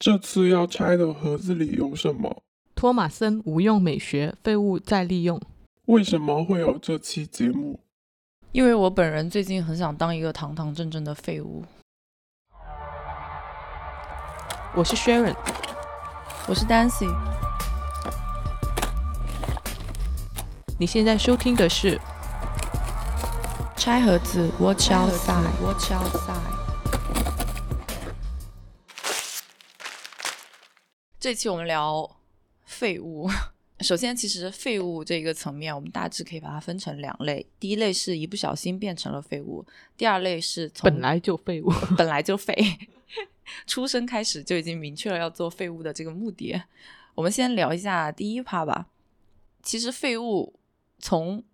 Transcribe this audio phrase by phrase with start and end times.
[0.00, 2.42] 这次要拆的盒子里有什么？
[2.74, 5.38] 托马森无用美学，废物再利用。
[5.88, 7.78] 为什么会有这期节目？
[8.52, 11.62] 因为我本人最近很想当一个堂堂正正的废物。
[14.74, 15.36] 我是 Sharon，
[16.48, 17.14] 我是 Dancy。
[20.78, 22.00] 你现在收听的是
[23.76, 26.59] 拆盒子，Watch outside，Watch outside。
[31.20, 32.16] 这期我们聊
[32.64, 33.28] 废物。
[33.80, 37.44] 首先，其实废物这一个层面，我们大致可以把它分成两类。
[37.58, 39.62] 第一类是一不小心变成了废物，
[39.98, 42.54] 第二类是从本来就废物，本来就废，
[43.66, 46.58] 出生开始就已经明确了要做废物的这个目的。
[47.14, 48.86] 我们先聊一下第一趴吧。
[49.62, 50.58] 其实废物
[50.98, 51.44] 从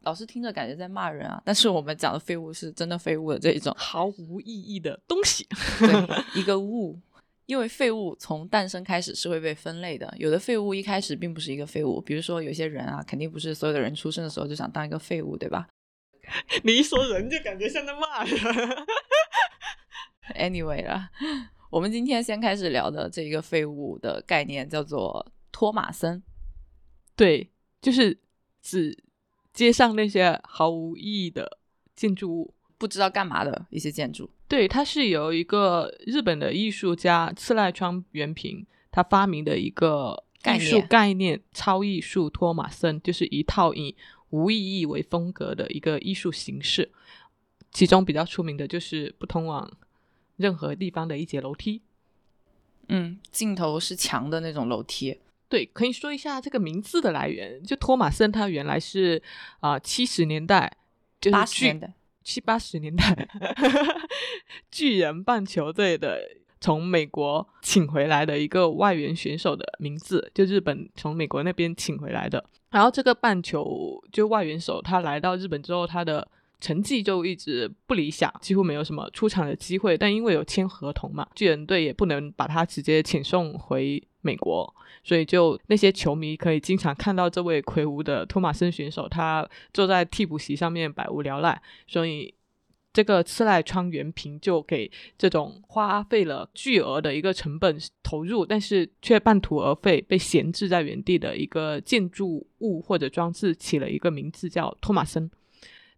[0.00, 5.46] 老师听着感觉在骂人啊，但是我们讲的废物是真的废物的这一种毫无意义的东西，
[5.80, 6.98] 对，一个物。
[7.46, 15.68] 因为废物从诞生开始是会被分类的，有的废物一开始并不是一个废物，比如说有些人啊，肯定不是所有的人出生的时候就想当一个废物，对吧？
[16.64, 18.38] 你一说人就感觉像在骂人。
[20.34, 21.10] Anyway 了，
[21.70, 26.22] 我们今天先开始聊的这一个废物的概念叫做托马森。
[27.14, 27.50] 对，
[27.82, 28.18] 就是
[28.62, 29.04] 指
[29.52, 31.58] 街上那些毫无意义的
[31.94, 32.53] 建筑物。
[32.76, 43.96] 不知道干嘛的一些建筑，对，它是由一个日本的艺术家次赖川原平他发明的一个艺术概念——超艺术托马森，就是一套以
[44.30, 46.90] 无意义为风格的一个艺术形式。
[47.72, 49.68] 其中比较出名的就是不通往
[50.36, 51.82] 任何地方的一节楼梯，
[52.88, 55.18] 嗯，尽头是墙的那种楼梯。
[55.48, 57.62] 对，可以说一下这个名字的来源。
[57.62, 59.22] 就托马森，他原来是
[59.60, 60.76] 啊七十年代，
[61.32, 61.92] 八十年代。
[62.24, 63.28] 七八十年代，
[64.70, 66.18] 巨人棒球队的
[66.60, 72.42] 从美国请回来的一个外援选手的名字，就日本从美国那边请回来的。
[72.70, 76.26] 然后这个棒球就外援手，他来到日本之后，他的
[76.60, 79.96] 成绩就一直不理想，几乎没有什么出场的机会。
[79.96, 84.74] 但因为有签合同嘛，巨人队也不能把他直接遣送回美国。
[85.02, 91.60] 所以，就那些球迷可以经常看到这位魁梧的托马森选手，他坐在替补席上面百无聊赖。
[91.86, 92.32] 所以，
[92.90, 105.30] 这个次赖川原平就给这种花费了巨额的一个成本投入，但是却半途而废、被闲置在原地的一个建筑物或者装置起了一个名字叫托马森。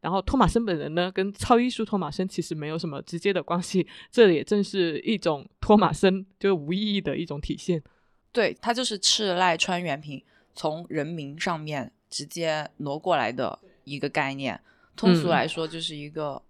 [0.06, 3.84] 然后，托马森本人呢，跟超艺术托马森其实没有什么直接的关系。
[4.08, 7.82] 这也正是一种托马森就无意义的一种体现。
[8.30, 10.22] 对，他就是赤濑川原平
[10.54, 14.60] 从人名上面直接挪过来的一个概念。
[14.94, 16.40] 通俗来说，就是一个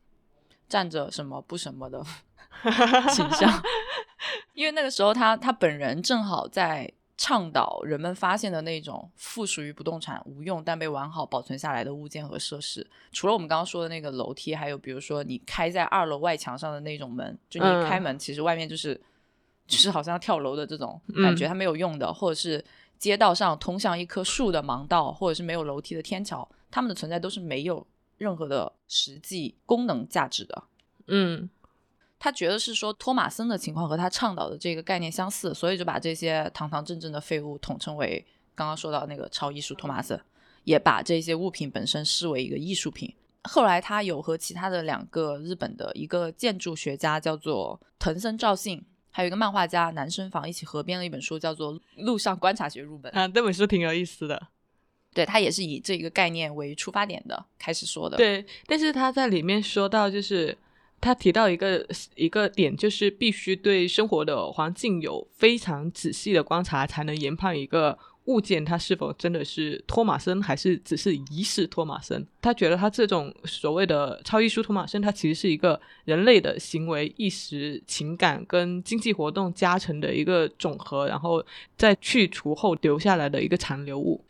[0.69, 2.05] 站着什么不什么的
[3.09, 3.63] 形象。
[4.53, 12.87] 因为那个时候，他他本人正好在倡导人们发现的那种附属于不动产、无用但被完好保存下来的物件和设施。
[13.13, 19.01] 除了我们刚刚说的那个楼梯，还有比如说你开在二楼外墙上的那种门，就你开门，其实外面就是。
[19.69, 22.65] 就是好像要跳楼的这种感觉，它没有用的，或者是
[23.01, 27.85] 街道上通向一棵树的盲道，或者是没有楼梯的天桥，它们的存在都是没有
[28.17, 30.63] 任何的实际功能价值的。
[31.09, 31.51] 嗯，
[32.19, 40.21] 他觉得是说托马森的情况和他倡导的这个概念相似，所以就把这些堂堂正正的废物统称为刚刚说到那个超艺术托马森，
[40.65, 43.15] 也把这些物品本身视为一个艺术品。
[43.45, 48.85] 后来他有和其他的两个日本的一个建筑学家叫做藤森照信。
[49.11, 54.49] 还有一个漫画家南生房一起合编了一本书，叫做《路上观察学入门》啊，这本书挺有意思的。
[55.15, 58.19] 对他也是以这个概念为出发点的，开始说的。
[58.19, 60.55] 对，但是他在里面说到，就是
[61.01, 67.99] 他提到一个一个点，就是必须对生活的环境有非常仔细的观察，才能研判一个。
[68.27, 72.27] 物件它是否真的是托马森，还是只是疑似托马森？
[72.43, 81.41] 他觉得他这种所谓的超艺术托马森，它其实是一个人类的行为、意识、情感跟经济活动加成的一个总和，然后
[81.79, 84.25] 在去除后留下来的一个残留物。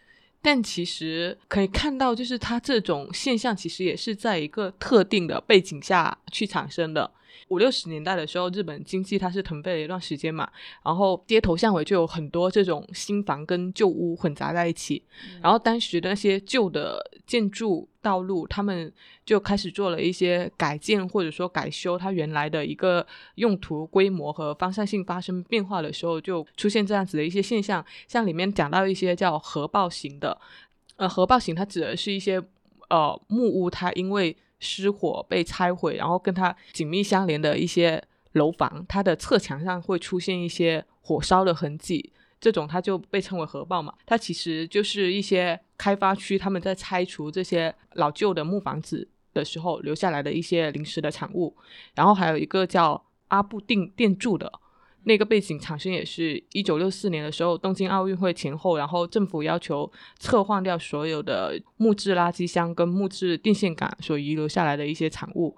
[0.47, 7.11] 但其实可以看到，就是它这种现象其实也是在一个特定的背景下去产生的。
[7.49, 10.49] 五六十年代的时候，日本经济它是腾飞了一段时间嘛，
[10.85, 15.03] 然后街头巷尾就有很多这种新房跟旧屋混杂在一起，
[15.43, 18.93] 然后当时的那些旧的建筑道路，他们
[19.25, 23.05] 就开始做了一些改建或者说改修，它原来的一个
[23.35, 27.85] 用途、规模和方向性发生变化的时候，就出现这样子的一些现象。
[28.07, 30.39] 像里面讲到一些叫核爆型的，
[30.95, 32.41] 呃，核爆型它指的是一些
[32.91, 38.01] 呃木屋，它因为失火被拆毁，然后跟它紧密相连的一些
[38.33, 42.13] 楼房，它的侧墙上会出现一些火烧的痕迹，
[42.47, 43.93] 这种它就被称为核爆嘛。
[44.07, 51.57] 它其实就是一些开发区他们在拆除这些老旧的木房子的时候留下来的一些临时的产物。
[51.97, 54.53] 然后还有一个叫阿布定电柱的。
[55.09, 59.91] 那个背景产生也是一九六四年的时候，东京奥运会前后，然后政府要求
[60.21, 65.57] 撤换掉所有的木质垃圾箱跟木质电线杆所遗留下来的一些产物，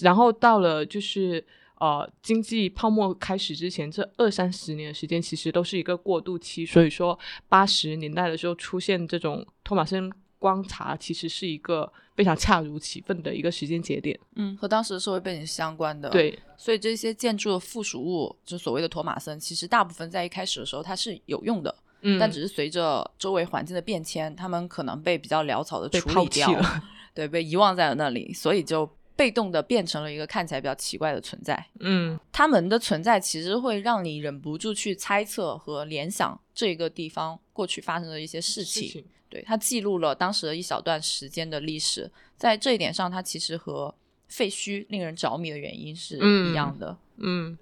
[0.00, 1.44] 然后到了就是
[1.82, 7.18] 呃经济泡沫开始之前，这二三十年的时间其实都是一个过渡期，所以说
[7.48, 10.10] 八十年代的时候出现这种托马森。
[10.42, 16.10] 观察其实是一个非常恰如其分的一个时间节点，嗯，和当时的社会背景相关的。
[16.10, 26.82] 对，所以这些建筑的附属物，就所谓的托马森，其实大部分在一开始的时候它是有用的，嗯，但只是随着周围环境的变迁，他们可能被比较潦草的处理掉了，
[27.14, 28.84] 对，被遗忘在了那里，所以就
[29.22, 31.64] 被动的变成了一个看起来比较奇怪的存在。
[31.78, 39.04] 嗯，他们的存在其实会让你忍不住去猜测和联想这个地方过去发生的一些事情。
[39.28, 43.94] 对，它记录了当时的一小段时间的历史，在这一点上，它其实和
[44.26, 46.98] 废墟令人着迷的原因是一样的。
[47.18, 47.56] 嗯，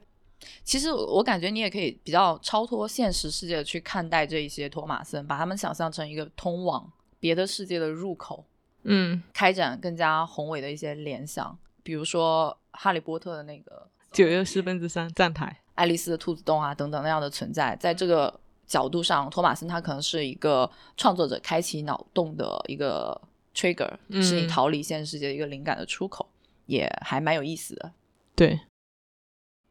[0.64, 8.46] 其实我感觉你也可以比较超脱现实世界的去看待这一些托马森，把他们想象成一个通往别的世界的入口。
[8.82, 18.40] 嗯，开展更加宏伟的一些联想，比如说《哈利波特》的那个九又四分之三站台，爱丽丝的兔子洞啊等等那样的存在，在这个。
[18.70, 23.20] 角度上，托马森他可能是一个创作者开启脑洞的一个
[23.52, 23.90] trigger，
[24.22, 26.28] 是你逃离现实世界的一个灵感的出口，
[26.66, 27.92] 也还蛮有意思的。
[28.36, 28.60] 对，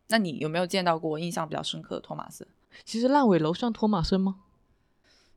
[0.09, 2.45] 那你有没有见到过印象比较深刻的托马森？
[2.83, 4.41] 其实烂尾楼算托马森吗？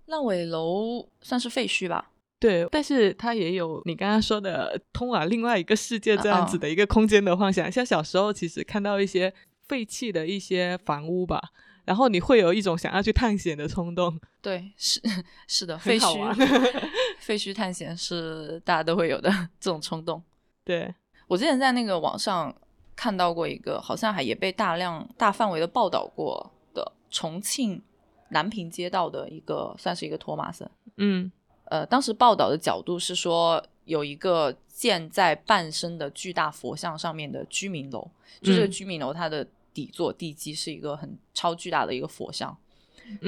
[0.07, 2.11] 烂尾楼算是废墟吧。
[2.43, 7.71] 对，但是它也有你刚刚说的通往另外一个世界这样子的一个空间的幻想。
[7.71, 9.33] 像小时候其实看到一些
[9.69, 11.41] 废弃的一些房屋吧。
[11.85, 15.01] 然后你会有一种想要去探险的冲动，对，是
[15.49, 16.35] 是的，废墟，
[17.19, 19.29] 废墟探险是大家都会有的
[19.59, 20.23] 这种冲动。
[20.65, 20.95] 对
[21.27, 22.55] 我之前在那个网上
[22.95, 27.83] 看到过一个，好像还也被大量大范围的报道过的重庆
[28.29, 30.71] 南平街道的一个，算是一个托马森。
[30.99, 31.33] 嗯，
[31.73, 38.11] 呃，当时报道的角度是说有一个建在半身的巨大佛像上面的居民楼，
[38.43, 39.47] 就这个居民楼它的。
[39.75, 42.55] 底座地基是一个很超巨大的一个佛像，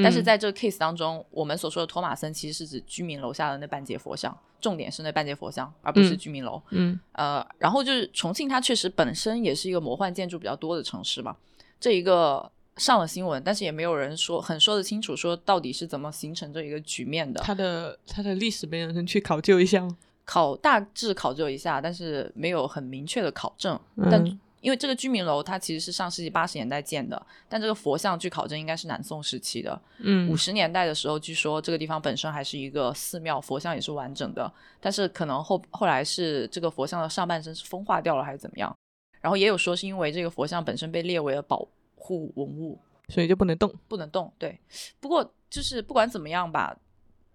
[0.03, 6.61] 但是在这个 case 当中，我们所说的托马森其实是指居民楼下的那半截佛像，重点是那半截佛像，而不是居民楼。
[6.69, 11.35] 嗯，呃，然后就是重庆，它确实本身也是一个魔幻建筑比较多的城市嘛。
[11.81, 17.41] 这一个上了新闻，但是也没有人说很说得清楚，说到底是怎么形成这一个局面的。
[17.43, 19.97] 它的它的历史没有人去考究一下吗？
[20.25, 23.79] 考大致考究一下，但是没有很明确的考证。
[24.11, 24.25] 但
[24.61, 29.79] 因为这个居民楼它其实是上世纪八十年代建的，但这个佛像据考证应该是南宋时期的。
[29.99, 34.51] 嗯，五十年代的时候，据说这个地方本身还是一个寺庙，佛像也是完整的。
[34.81, 38.75] 但是可能后后来是这个佛像的上半身是风化掉了，还是怎么样？
[39.21, 41.69] 然后也有说是因为这个佛像本身被列为了保
[42.05, 42.79] 护文物，
[43.09, 44.31] 所以就不能动，不能动。
[44.39, 44.61] 对，
[45.01, 46.77] 不过就是不管怎么样吧。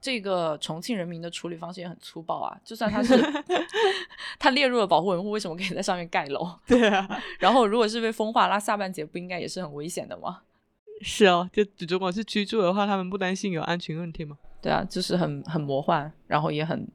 [0.01, 2.57] 这个重庆人民的处理方式也很粗暴啊！
[2.63, 3.13] 就算他是
[4.39, 6.49] 他列入了保护文物，为什么可以在上面盖楼？
[6.65, 10.43] 对啊，然后如果是被风化，那下半截不应该也是很危险的吗？
[11.01, 14.37] 是哦，就如果是居住的话，他们不担心有安全问题吗？
[14.61, 16.87] 对啊，就是很很魔幻，然后也很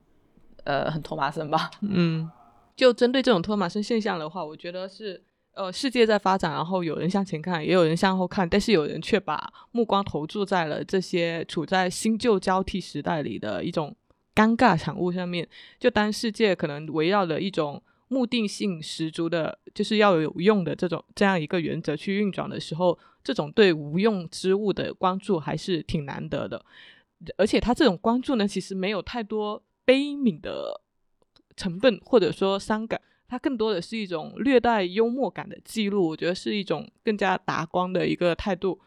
[0.64, 1.70] 呃很托马森吧。
[1.82, 2.30] 嗯，
[2.74, 5.22] 就针对这种托马森现象的话，我觉得是。
[5.54, 13.94] 呃，世界在发展，然后有人向前看，也有人向后看，但是有人却把目光投注在了这些处在新旧交替时代里的一种
[14.34, 15.48] 尴尬产物上面。
[15.78, 26.64] 就当世界可能围绕着一种目的性十足的，就是要有用的这种这样一个原则去运转的时候，这种对无用之物的关注还是挺难得的。
[27.38, 30.80] 而且他这种关注呢，其实没有太多悲悯的
[31.56, 33.00] 成分，或者说伤感。
[33.26, 38.78] 它更多的是一种略带幽默感的记录，我觉得是一种更加达观的一个态度。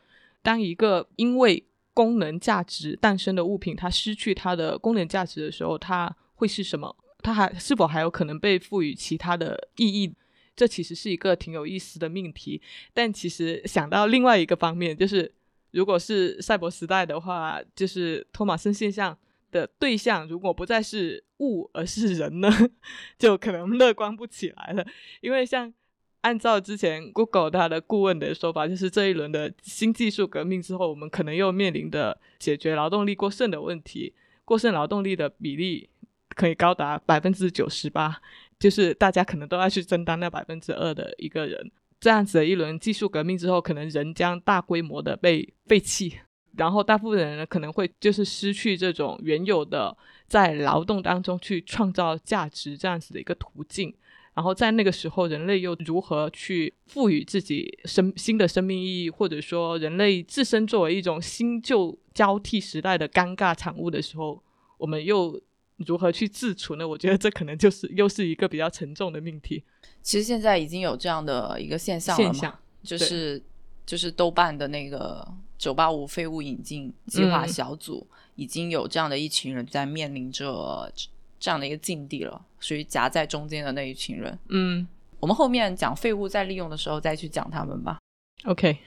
[0.41, 1.63] 当一个因为
[1.93, 6.95] 功能价值诞生的物品，它失去它的功能价值的时候，它会是什么？
[7.21, 10.13] 它还是否还有可能被赋予其他的意义？
[10.55, 12.61] 这其实是一个挺有意思的命题。
[12.93, 15.29] 但其实想到另外一个方面，就是
[15.71, 19.17] 如果是赛博时代的话，就是托马森现象。
[19.51, 22.49] 的对象如果不再是物而是人呢，
[23.17, 24.85] 就可能乐观不起来了。
[25.21, 25.73] 因为像
[26.21, 34.13] 按照之前 Google 它的顾问的说法，就是这一轮的新技术革命之后，我们可能又面临的解决劳动力过剩的问题。
[34.43, 35.89] 过剩劳动力的比例
[36.29, 38.21] 可以高达百分之九十八，
[38.57, 41.71] 就是大家可能都要去争当那百分之二的一个人。
[41.99, 46.19] 这样子的一轮技术革命之后，可能人将大规模的被废弃，
[46.57, 49.95] 然后大部分人呢可能会就是失去这种原有的
[50.27, 53.93] 在劳动当中去创造价值这样子的一个途径。
[54.33, 64.39] 然后在那个时候，人类又如何去赋予自己生新的生命意义，或者说人类自身作为一种新旧交替时代的尴尬产物的时候，
[64.77, 65.41] 我们又
[65.77, 66.87] 如何去自处呢？
[66.87, 69.63] 我觉得这可能就是又是一个比较沉重的命题。
[70.03, 73.41] 其实现在已经有这样的一个现象了嘛，现象就是
[73.87, 75.25] 就是豆瓣的那个
[75.57, 80.91] “九八五废物引进计划嗯小组”已经有这样的一群人在面临着
[81.39, 84.37] 这样的一个境地了，属于夹在中间的那一群人。
[84.49, 84.85] 嗯
[85.19, 87.97] 我们后面讲废物再利用的时候再去讲他们吧。
[88.43, 88.77] ，OK，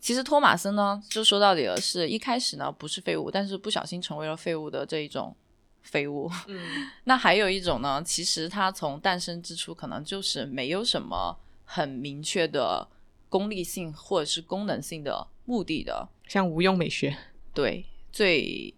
[0.00, 5.36] 其实托马森呢，就说到底了，是一开始呢不是废物，但是不小心成为了废物的这一种
[5.82, 6.30] 废物。
[6.46, 6.58] 嗯
[7.04, 11.36] 那还有一种呢，其实它从诞生之初可能就是没有什么
[11.70, 12.88] 很明确的
[13.28, 16.08] 功利性或者是功能性的目的的。
[16.26, 17.14] 像无用美学，
[17.52, 18.74] 对，最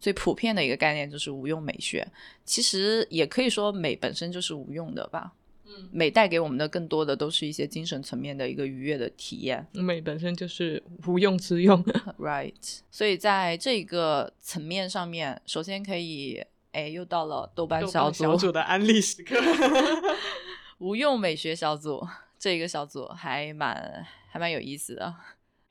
[0.00, 2.06] 最普遍的一个概念就是无用美学。
[2.44, 5.32] 其实也可以说美本身就是无用的吧。
[5.64, 9.64] 嗯，美带给我们的更多的都是一些精神层面的一个愉悦的体验。
[9.72, 11.82] 美本身就是无用之用。
[12.18, 19.36] Right，所以在这个层面上面，首先可以，哎，又到了豆瓣小组小组的安利时刻。
[20.78, 22.04] 无用美学小组，
[22.42, 25.14] 这个小组还蛮还蛮有意思的。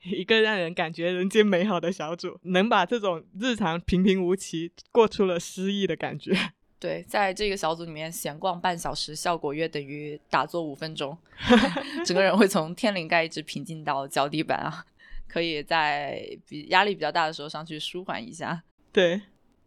[0.00, 6.32] 一个让人感觉人间美好的小组，能把这种日常平平无奇过出了诗意的感觉。
[6.80, 11.14] 对，在这个小组里面闲逛半小时，效果约等于打坐五分钟，
[12.06, 14.82] 整个人会从天灵盖一直平静到脚底板啊，
[15.28, 18.62] 可以在比压力比较大的时候上去舒缓一下。
[18.90, 19.20] 对，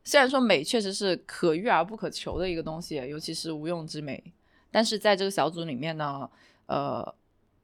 [0.03, 4.33] 虽然说美确实是可遇而不可求的一个东西，尤其是无用之美，
[4.71, 6.29] 但是在这个小组里面呢，
[6.67, 7.15] 呃，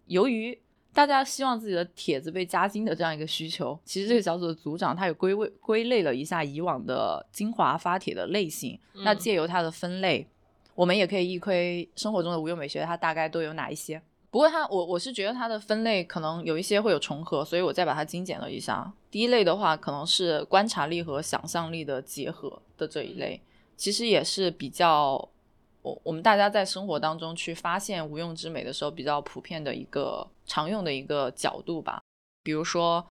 [0.05, 0.57] 由于
[0.93, 10.27] 大家希望自己的帖子被加精的这样一个需求，其实这个小组的组长他也归位归类了一下以往的精华发帖的类型，那嗯借由它的分类，
[10.75, 14.01] 我们也可以一窥生活中的无用美学它大概都有哪一些。
[14.29, 18.91] 不过它我我是觉得它的分类可能有一些会有重合，所以我再把它精简了一下。
[19.09, 23.41] 第一类的话，可能是观察力和想象力的结合的这一类，
[23.75, 25.29] 其实也是比较
[25.81, 32.01] 我我们大家在生活当中去发现无用之美的时候比较普遍的一个常用的一个角度吧。
[32.43, 33.05] 比如说，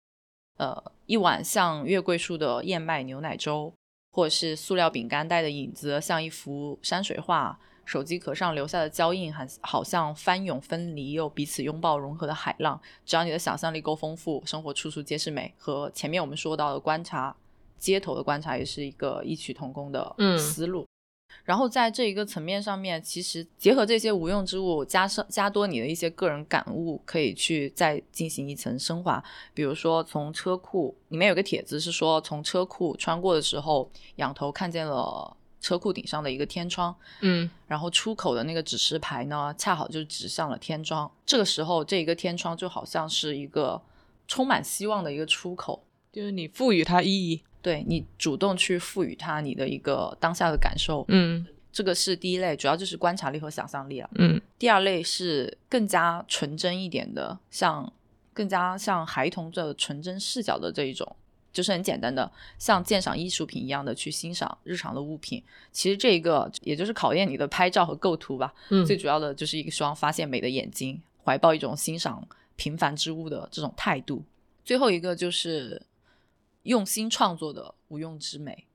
[0.56, 3.72] 呃，一碗像月桂树的燕麦牛奶粥，
[4.12, 12.80] 或者是塑料饼干袋的影子像一幅山水画，手机壳上留下的胶印，还好像翻涌分离又彼此拥抱融合的海浪。
[13.04, 15.52] 只要你的想象力够丰富，生活处处皆是美。
[15.58, 17.36] 和前面我们说到的观察，
[17.78, 20.86] 街头的观察也是一个异曲同工的嗯思路。
[21.44, 29.22] 然后在这一个层面上面，其实结合这些无用之物，加上加多你的一些个人感悟，可以去再进行一层升华。
[29.54, 41.10] 比如说，从车库里面有个帖子是说，从车库穿过的时候，仰头看见了车库顶上的一个天窗，嗯然后出口的那个指示牌呢，恰好就指向了天窗。
[41.24, 43.80] 这个时候，这一个天窗就好像是一个
[44.26, 45.84] 充满希望的一个出口。
[46.12, 47.42] 就是你赋予它意义。
[47.66, 54.08] 对你主动去赋予它你的一个当下的感受，嗯这个是第一类，主要就是观察力和想象力了。
[54.14, 57.92] 嗯第二类是更加纯真一点的，像
[58.32, 61.16] 更加像孩童的纯真视角的这一种，
[61.52, 65.42] 就是很简单的，像鉴赏艺术品一样的去欣赏日常的物品。
[65.72, 68.54] 其实这个也就是考验你的拍照和构图吧。
[68.68, 74.22] 嗯最主要的就是一双发现美的眼睛，怀抱一种欣赏平凡之物的这种态度。
[74.64, 75.82] 最后一个就是
[76.66, 78.66] 用心创作的无用之美，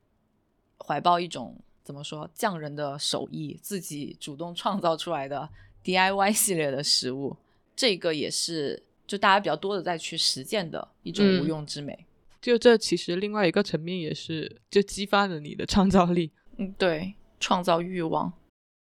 [0.79, 5.49] 怀抱一种怎么说匠人的手艺，自己主动创造出来的
[5.83, 7.37] DIY 系列的食物，
[7.75, 12.05] 这个也是就大家比较多的在去实践的一种嗯无用之美。
[12.41, 16.31] 就这其实另外一个层面也是，就激发了你的创造力。
[16.57, 18.33] 嗯，对，创造欲望。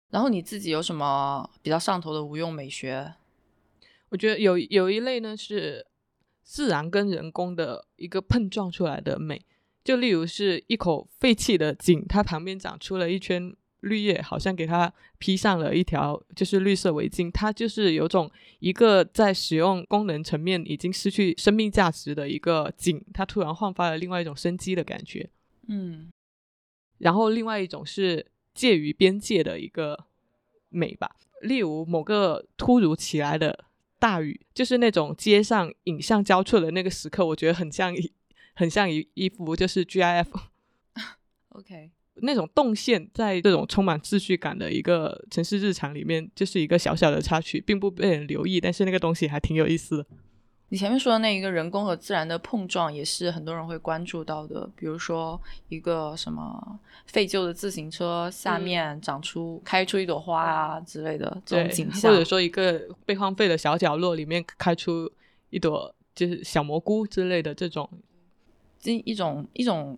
[0.09, 3.13] 然后你自己有什么比较上头的无用美学？
[4.09, 5.85] 我觉得有有一类呢是
[6.43, 9.41] 自然跟人工的一个碰撞出来的美，
[9.83, 25.29] 就例如是一口废弃的井，它旁边长出了一圈绿叶，好像给它披上了一条就是绿色围巾，它就是有种一个在使用功能层面已经失去生命价值的一个井，它突然焕发了另外一种生机的感觉。
[25.67, 26.09] 嗯。
[26.99, 30.05] 然后另外一种是介于边界的一个
[30.69, 33.65] 美吧，例如某个突如其来的
[34.03, 38.11] 大雨，就是那种街上影像交错的那个时刻，我觉得很像一
[38.53, 40.27] 很像一一幅就是 GIF。
[41.55, 50.07] OK，那种动线，在这种充满秩序感的一个城市日常里面，就是一个小小的插曲，并不被人留意，但是那个东西还挺有意思的。
[50.69, 54.67] 你前面说的那一个人工和自然的碰撞，也是很多人会关注到的。
[54.75, 55.39] 比如说
[55.69, 65.11] 一个什么废旧的自行车下面长出、开出一朵花啊之类的这种景象，或者说一个被荒废的小角落里面开出
[65.51, 67.87] 一朵就是小蘑菇之类的这种，
[68.79, 69.95] 这一种一种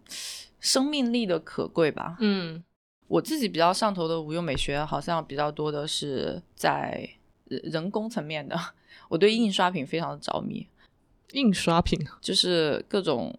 [0.59, 2.17] 生命力的可贵吧。
[2.19, 2.61] 嗯，
[3.07, 7.09] 我自己比较上头的无用美学，好像比较多的是在
[7.47, 8.57] 人工层面的。
[9.09, 10.67] 我对印刷品非常的着迷，
[11.33, 13.37] 印刷品就是各种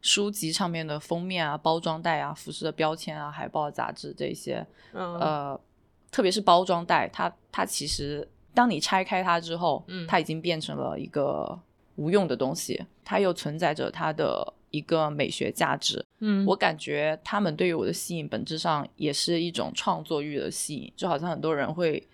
[0.00, 5.60] 书籍上面的封面啊、包装袋啊、服饰的标签啊、海报、杂志这些，呃，
[6.10, 11.58] 特别是包装袋，它它其实当你拆开它之后，嗯，它已经变成了一个
[11.96, 22.06] 无用的东西，它又存在着它的一个美学价值，嗯，我感觉他们对于我的吸引，本质上也是一种创作欲的吸引，就好像很多人会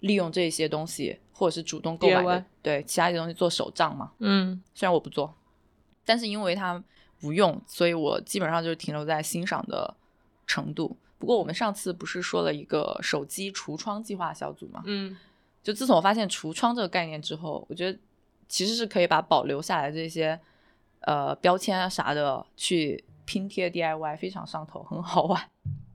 [0.00, 1.18] 利用这些东西。
[1.32, 4.12] 或者是主动购买的，对其他一些东西做手账嘛？
[4.18, 5.34] 嗯，虽然我不做，
[6.04, 6.84] 但是因为它
[7.22, 9.96] 无用，所以我基本上就是停留在欣赏的
[10.46, 10.94] 程度。
[11.18, 14.82] 不过我们上次不是说了一个手机橱窗计划小组嘛？
[14.84, 15.16] 嗯，
[15.62, 17.98] 就自从我发现橱窗这个概念之后，我觉得
[18.46, 20.38] 其实是可以把保留下来这些
[21.00, 25.42] 呃标签啊啥的去拼贴 DIY，非常上头，很好玩。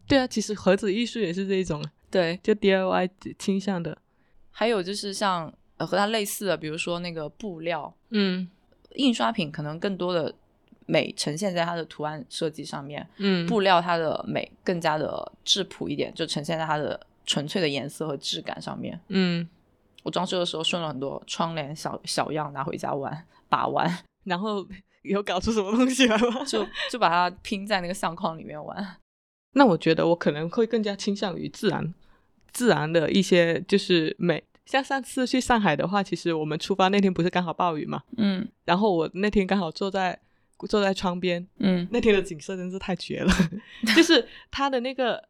[0.07, 3.97] 对啊，其实盒子艺术也是这一种，对，就 DIY 倾向的。
[4.51, 8.49] 还有就是像呃和它类似的，比如说那个布料，嗯，
[8.95, 10.33] 印刷品可能更多的
[10.85, 18.97] 美呈现在它的图案设计上面，嗯，布料它的美更加的质朴一点，就呈现在它的纯粹的颜色和质感上面。
[19.09, 19.45] 嗯，
[20.03, 23.91] 我装修的时候顺了很多窗帘小小样拿回家玩把玩，
[24.23, 24.65] 然后
[25.01, 26.45] 有搞出什么东西来吗？
[26.45, 28.97] 就就把它拼在那个相框里面玩。
[29.55, 31.93] 那我觉得我可能会更加倾向于自然。
[32.53, 40.17] 自然的一些就是美，像上次去上海的话，其实我们出发那天不是刚好暴雨嘛，嗯，然后我那天刚好坐在
[40.69, 43.33] 坐在窗边，嗯，那天的景色真是太绝了，
[43.93, 45.21] 就是它的那个，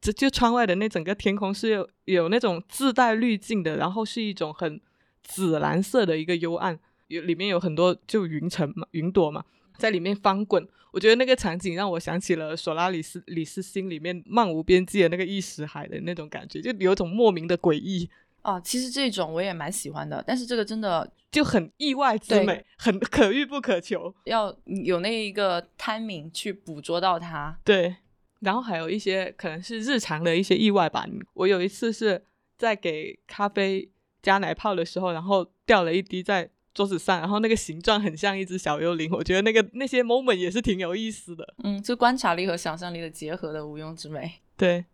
[0.00, 4.80] 就就窗外的那整个天空是有有那种自带滤镜的，然后是一种很
[5.22, 9.44] 紫蓝色的一个幽暗，有里面有很多就云层嘛，云朵嘛，
[9.76, 10.66] 在里面翻滚。
[10.90, 18.08] 我觉得那个场景让我想起了索拉里斯里斯心里面漫无边际的那个意识海的那种感觉，就有种莫名的诡异。
[18.42, 27.58] 啊，其实这种我也蛮喜欢的，但是这个真的就很意外之美，很可遇不可求，要有那一个 timing 去捕捉到它。
[27.64, 27.96] 对，
[28.40, 31.04] 然后还有一些可能是日常的一些意外吧。
[31.32, 32.22] 我有一次是
[32.56, 33.90] 在给咖啡
[34.22, 36.50] 加奶泡的时候，然后掉了一滴在。
[36.74, 41.54] 桌子上，然后那个形状很像一只小幽灵，我觉得那个那些 moment 也是挺有意思的。
[41.62, 44.40] 嗯，就观察力和想象力的结合的无用之美。
[44.56, 44.84] 对，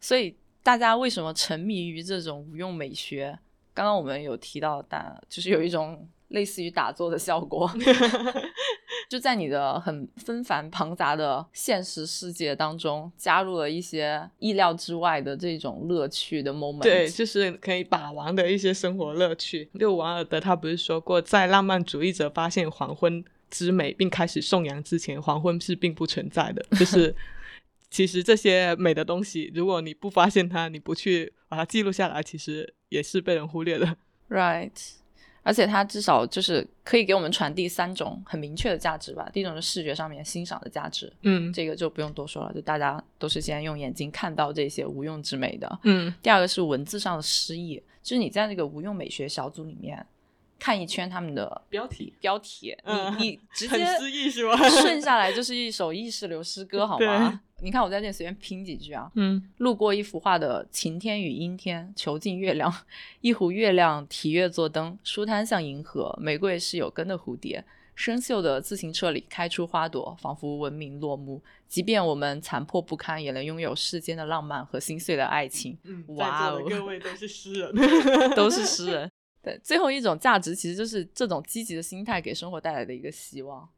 [0.00, 3.38] 所以大家为什么沉迷于这种无用美学？
[3.72, 6.06] 刚刚我们有提到，但就是有一种。
[6.28, 7.66] 类似于打坐的效果，
[9.08, 16.82] 就在你的很纷繁庞杂的现实世界当中，加入了一些意料之外的这种乐趣的 moment。
[16.82, 19.70] 对，就是可以把玩的一些生活乐趣。
[19.78, 26.62] 就王尔德他不是说过，在浪漫主义者发现黄昏之美并开始颂扬之前，黄昏是并不存在的。
[26.78, 27.16] 就 是
[27.88, 33.96] 其实这些美的东西，如果你不发现它，你不去把它记录下来，其实也是被人忽略的。
[34.28, 34.72] Right。
[35.48, 39.26] 而且它至少就是可以给我们传递三种很明确的价值吧。
[39.32, 46.14] 第一种是视觉上面欣赏的价值，嗯，这个就不用多说了，就大家都是先用眼睛看到这些无用之美的，嗯。
[46.22, 50.04] 第二个是文字上的诗意，就是你在那个无用美学小组里面
[50.58, 52.76] 看一圈他们的标题，标题，
[53.18, 54.56] 你你 直接诗意是吧？
[54.68, 57.40] 顺下来就是一首意识流诗歌，好吗？
[57.60, 62.72] 你看我在这里随便拼几句啊，嗯，路过一幅画的晴天与阴天，囚禁月亮，
[63.20, 67.64] 一壶月亮提月做灯，书摊像银河，玫瑰是有根的蝴蝶，
[67.96, 71.42] 生锈的自行车里开出花朵，仿佛文明落幕。
[71.66, 75.76] 即便我们残破不堪，也能拥有世间的浪漫和心碎的爱情。
[75.82, 77.74] 嗯，哇哦，各位都是诗人，
[78.36, 79.10] 都是诗人。
[79.48, 83.68] 对，最后一种价值其实就是这种积极的心态给生活带来的一个希望。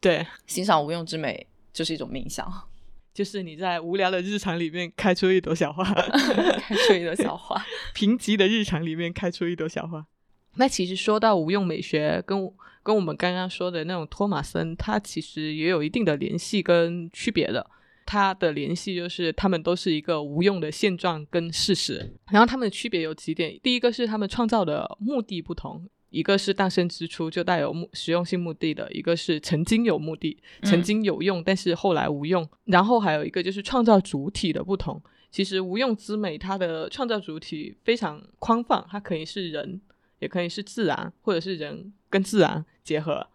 [0.00, 2.48] 对，欣赏无用之美就是一种冥想。
[3.12, 5.82] 就是你在无聊的日常里面开出一朵小花
[6.62, 7.60] 开出一朵小花，
[7.92, 10.06] 贫瘠的日常里面开出一朵小花。
[10.54, 12.48] 那其实说到无用美学，跟
[12.84, 17.68] 跟我们刚刚说的那种托马森，它其实也有一定的联系跟区别的。
[18.10, 22.10] 它的联系就是，他们都是一个无用的现状跟事实。
[22.32, 25.86] 然后他们的区别有几点，第一个是他们创造的目的不同。
[26.08, 32.48] 一个是诞生之初就带有目实用性目的的，一个是曾经有目的、曾经有用，但是后来无用。
[32.64, 34.98] 然后还有一个就是创造主体的不同。
[35.30, 39.78] 其实无用之美，它的创造主体非常宽泛，它可以是人，
[40.20, 43.26] 也可以是自然，或者是人跟自然结合。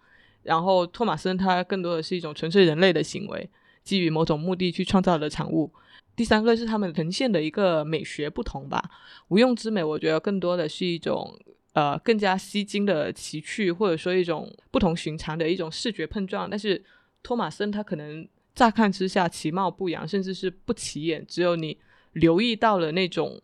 [0.42, 3.48] 然后托马森他更多的是一种纯粹人类的行为，
[3.84, 5.72] 基于某种目的去创造的产物。
[6.16, 8.84] 第三个是他们呈现的一个美学不同吧。
[9.30, 11.36] 无用之美，我觉得更多的是一种
[11.74, 16.48] 呃更加吸睛的奇趣，或者说一种不同寻常的一种视觉碰撞。
[16.50, 16.84] 但是
[17.24, 21.76] 托马森他可能乍看之下其貌不扬，甚至是不起眼，只有你
[22.12, 23.42] 留意到了那种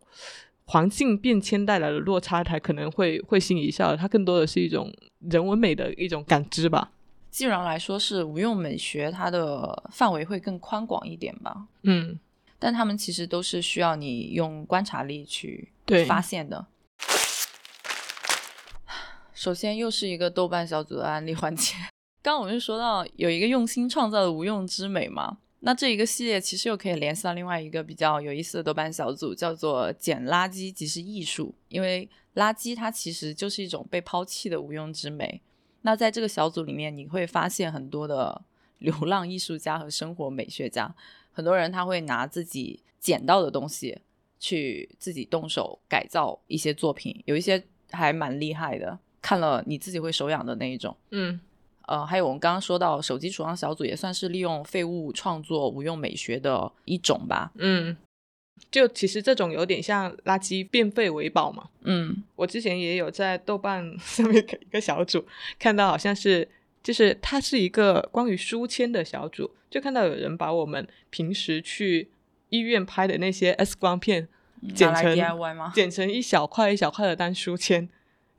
[0.65, 3.95] 环境变迁带来的落差，才可能会会心一笑。
[3.95, 6.91] 它更多的是一种人文美的一种感知吧。
[7.29, 11.67] 既然来说是无用美学，它的范围会更宽广一点吧。
[11.83, 12.19] 嗯。
[12.61, 15.71] 但他们其实都是需要你用观察力去
[16.05, 16.65] 发现的。
[19.33, 21.75] 首先，又是一个豆瓣小组的案例环节。
[22.21, 31.55] 刚刚我们就说到有一个用心创造的无用之美嘛，那这一个系列其实又可以联系到另外一个比较有意思的豆瓣小组，叫做“捡垃圾即是艺术”。
[31.69, 35.41] 因为垃圾它其实就是一种被抛弃的无用之美。
[35.81, 38.41] 那在这个小组里面，你会发现很多的
[38.79, 40.93] 流浪艺术家和生活美学家。
[41.31, 43.99] 很多人他会拿自己捡到的东西
[44.39, 50.95] 去自己动手改造一些作品，有一些还蛮厉害的，看了你自己会手痒的那一种。
[51.11, 51.39] 嗯，
[51.87, 57.51] 呃，还有我们刚刚说到手机储藏小组也算是利用废物创作无用美学的一种吧。
[57.55, 57.95] 嗯，
[58.71, 61.69] 就其实这种有点像垃圾变废为宝嘛。
[61.81, 65.25] 嗯，我之前也有在豆瓣上面一个小组
[65.57, 66.47] 看到，好像是。
[66.81, 72.09] 就是它是一个关于书签的小组，就看到有人把我们平时去
[72.47, 74.29] 医院拍的那些 X 光片
[74.73, 75.13] 剪成
[75.75, 77.89] 剪成一小块一小块的当书签，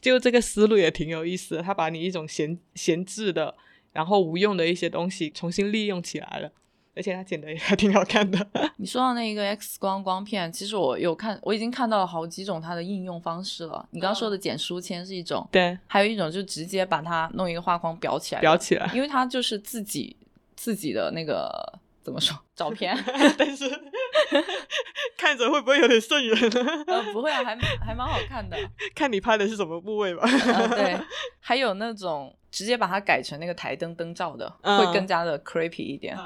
[0.00, 1.62] 就这个思路也挺有意思的。
[1.62, 3.54] 他把你一种闲闲置的，
[3.92, 6.50] 然后无用的一些东西重新利用起来了。
[6.94, 8.46] 而且它剪的也还挺好看的。
[8.78, 13.86] 你说到那个 X 光光片，其实我有看，我已经看到了好几种它的应用方式了。
[13.92, 20.16] 你刚刚说的剪书签是一种，对，还有一种就直接把它弄一个画框裱起来，裱起来，因为它就是自己
[20.56, 21.48] 自己的那个
[22.02, 22.96] 怎么说照片，
[23.38, 23.64] 但是
[25.16, 26.50] 看着会不会有点瘆人？
[26.86, 28.56] 呃，不会啊，还还蛮好看的。
[28.94, 30.26] 看你拍的是什么部位吧。
[30.70, 30.98] 对，
[31.38, 36.16] 还有那种直接把它改成那个台灯灯罩的，会更加的 creepy 一点。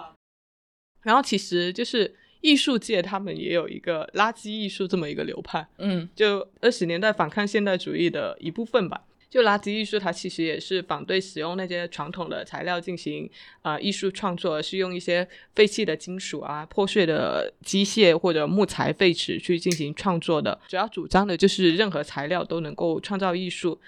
[1.04, 9.02] 然后其实就是艺术界，他们也有一个垃圾艺术这么一个流派，嗯，就二十年代反抗现代主义的一部分吧。
[9.30, 13.28] 就垃圾艺术，它其实也是反对使用那些传统的材料进行
[13.62, 20.60] 啊艺术创作，而是用一些废弃的金属啊、破碎的机械或者木材废纸去进行创作的。
[20.68, 23.80] 主要主张的就是任何材料都能够创造艺术。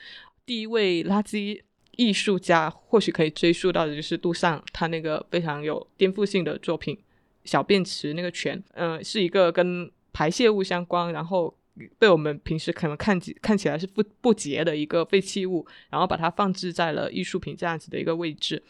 [0.44, 1.62] 第一位垃圾。
[1.98, 6.94] 艺术家或许可以追溯到的就是杜尚，他那个非常有颠覆性的作品
[7.46, 11.54] 《小便池》那个泉，嗯，是一个跟排泄物相关，然后
[11.98, 18.62] 被我们平时可能看起看起来是不不洁的一个废弃物，然后把它放置在了艺术品这样子的一个位置。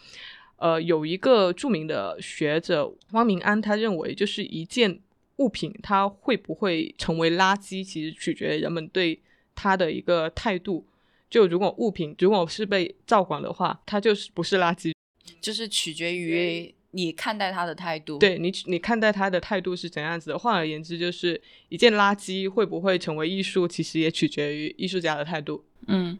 [0.59, 5.01] 呃，有一个著名的学者汪明安，他认为就是一件
[5.37, 9.21] 物品它会不会成为垃圾，其实取决于人们对
[9.55, 10.87] 它的一个态度。
[11.29, 14.93] 就如果物品如果是被照管的话，它就是不是垃圾，
[15.41, 18.19] 就是取决于你看待他的态度。
[18.19, 20.39] 对你，你看待他的态度是怎样子的？
[20.39, 25.65] 换而言之，就是一件垃圾会不会成为艺术，其实也取决于艺术家的态度。
[25.87, 26.19] 嗯，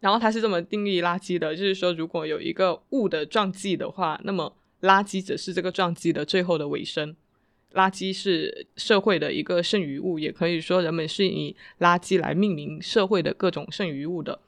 [0.00, 7.16] 然后他是这么定义垃圾的，就是说，如果有一个物的撞击的话，那么垃圾只是这个撞击的最后的尾声。
[7.72, 14.38] 垃圾是社会的一个剩余物，也可以说人们是以垃圾来命名社会的各种剩余物的。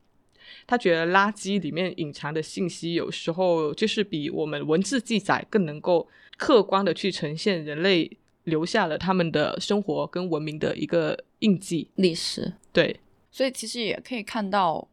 [0.66, 8.10] 他觉得垃圾里面隐藏的信息，有时候就是比我们文字记载更能够客观的去呈现人类
[8.44, 12.52] 留下了他们的生活跟文明的一个印记历史。
[12.72, 12.98] 对，
[13.30, 14.88] 所以其实也可以看到，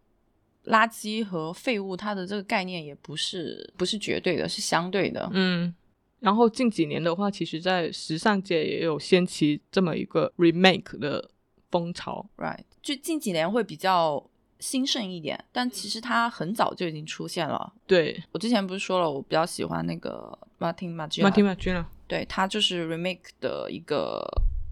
[0.66, 5.30] 垃圾和废物它的这个概念也不是不是绝对的，是相对的。
[5.34, 5.74] 嗯。
[6.20, 11.30] 然后近几年的话，其实，在时尚界也有掀起这么一个 remake 的
[11.70, 12.62] 风潮，right？
[12.82, 14.26] 就近几年会比较
[14.63, 17.73] 兴盛一点，但其实它很早就已经出现了。
[17.86, 21.30] 对我之前不是说了，我比较喜欢那个 Martin Margiela。
[21.30, 24.26] Martin Margiela，对他就是 remake 的一个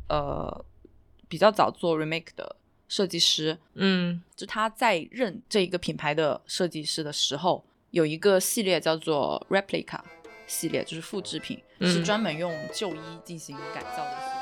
[0.08, 0.66] 呃
[1.28, 2.56] 比较早做 remake 的
[2.88, 3.58] 设计师。
[3.74, 10.00] 嗯，就他在任这一个品牌的设计师的时候，有一个系列叫做 Replica。
[10.48, 14.41] 系列就是复制品，是专门用旧衣进行改造的系列。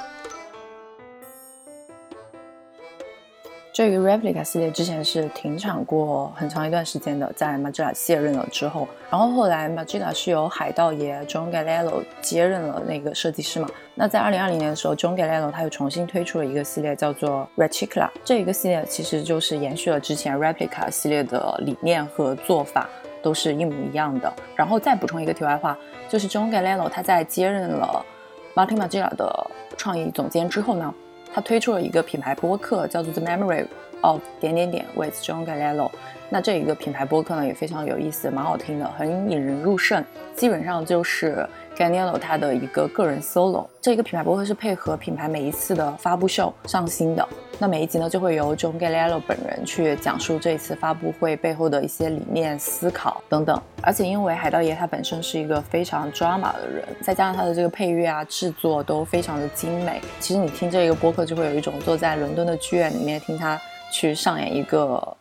[3.80, 13.70] 这个 replica 系列之前是停产过很长一段时间的，在 Magda 卸任了之后，然后后来 Magda 是由海盗爷 John Galliano 接任了那个设计师嘛。
[13.96, 18.10] 那在二零二零年的时候，John Galliano 他又重新推出了一个系列，叫做 Reticula。
[18.26, 22.90] 这一个系列其实就是延续了之前 replica 系列的理念和做法，
[23.24, 24.30] 都是一模一样的。
[24.58, 25.78] 然后再补充一个题外话，
[26.10, 28.06] 就是 John Galliano 他在接任了
[28.54, 30.94] Martin Magella 的创意总监之后呢。
[31.34, 33.66] 他推出了一个品牌播客，叫做 The Memory
[34.02, 35.92] of 点点点 with John Galliano。
[36.30, 40.04] 那这一个品牌播客呢，也非常有意思，蛮好听的，很引人入胜。
[40.36, 41.48] 基本上就是
[41.80, 43.66] Galliano 他的一个个人 solo。
[43.80, 47.26] 这一个品牌播客是配合品牌每一次的发布秀上新的。
[47.58, 53.62] 那每一集呢，就会由 John Galliano 本人去讲述这一次发布会背后的一些理念、思考等等。
[53.82, 60.02] 而且因为海盗爷他本身是一个非常 drama 的人，再加上他的这个配乐啊、制作都非常的精美。
[60.20, 63.58] 其实你听这个播客，就会有一种坐在伦敦的剧院里面听他
[63.90, 65.16] 去上演一个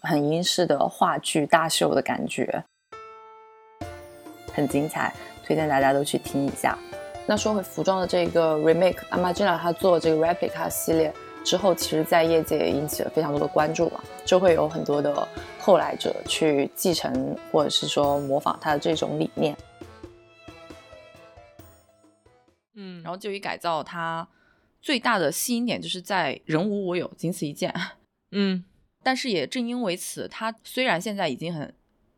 [0.00, 2.64] 很英式的话剧大秀的感觉，
[4.52, 5.12] 很精彩，
[5.46, 6.76] 推荐大家都去听一下。
[7.26, 11.14] 那说回服装的这个 a g i n a 他做这个 replica 系列。
[11.44, 15.28] 之后，其实，在业界也引起了非常多的关注嘛，就会有很多的
[15.60, 19.56] 后来者去继承或者是说模仿他的这种理念。
[22.74, 24.26] 嗯，然后就于改造它
[24.82, 27.72] 最大的吸引点就是在人无我有，仅此一件。
[28.32, 28.64] 嗯，
[29.04, 31.72] 但是也正因为此，它虽然现在已经很，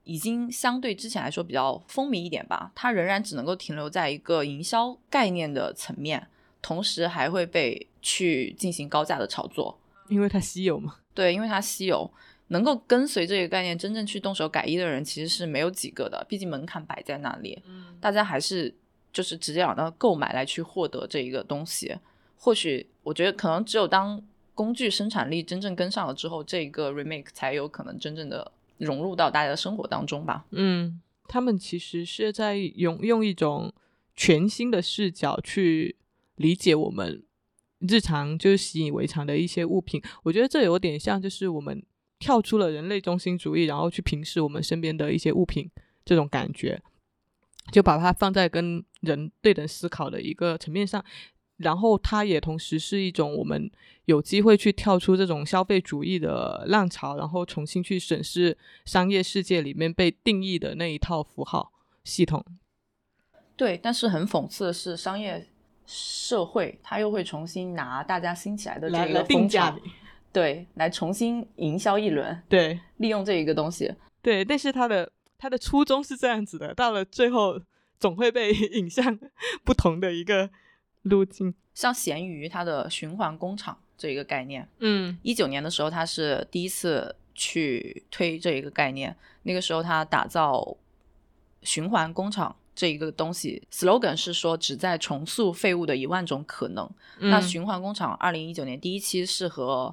[0.09, 6.27] 已经相对之前来说比较风靡一点吧，它仍然只能够停留在一个营销概念的层面。
[6.61, 10.97] 同时还会被去进行高价的炒作，因为它稀有嘛。
[11.15, 12.11] 对，因为它稀有，
[12.49, 17.63] 能够跟随这个概念真正去动手改衣的人其实是没有几个的，毕竟门槛摆在那里。
[17.69, 18.75] 嗯，大家还是
[19.13, 21.97] 就是直接往那购买来去获得这一个东西。
[22.37, 24.21] 或许我觉得可能只有当
[24.53, 30.47] 工具生产力真正跟上了之后，这个 remake 才有可能真正的融入到大家的生活当中吧。
[30.51, 33.73] 嗯，他们其实是在用用一种
[34.17, 35.97] 全新的视角去。
[36.39, 37.25] 理解我们
[37.81, 41.85] 日常就是习以为常的一些物品，我觉得这有点像，就是我们
[42.21, 45.69] 跳出了人类中心主义，然后去平视我们身边的一些物品
[46.05, 46.81] 这种感觉，
[47.73, 51.05] 就把它放在跟人对等思考的一个层面上，
[51.59, 53.71] 然后它也同时是一种我们
[54.07, 61.71] 有机会去跳出这种消费主义的浪潮，然后重新去审视商业世界里面被定义的那一套符号
[62.03, 62.45] 系统。
[63.57, 65.47] 对，但是很讽刺的是，商业。
[65.91, 69.75] 社会，它又会重新拿大家兴起来的这个风潮，
[70.31, 73.91] 对，来重新营销一轮，对，利用这一个东西，
[74.21, 74.45] 对。
[74.45, 77.59] 但是它的它的初衷是这样子的，到了最后
[77.99, 79.19] 总会被 引向
[79.65, 80.51] 不同的一个
[81.03, 81.55] 路径。
[81.75, 90.77] 像咸鱼，它的循环工厂这一个概念，嗯，一九年的时候，它是第一次去推这一个概念，那个时候它打造
[91.63, 92.57] 循环工厂。
[92.75, 96.89] 这一个东西，slogan 是说旨在重塑废物的一万种可能。
[97.19, 99.93] 那循环工厂二零一九年第一期是和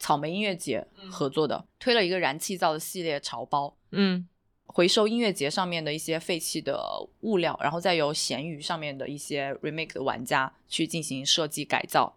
[0.00, 4.26] 草莓音乐节合作的，推了一个燃气灶的系列潮包，嗯，
[4.74, 6.82] 回收音乐节上面的一些废弃的
[7.20, 12.12] 物料，然后再由闲鱼上面的一些 remake 的玩家去进行设计改造，